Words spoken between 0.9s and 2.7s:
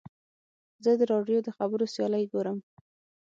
د راډیو د خبرو سیالۍ ګورم.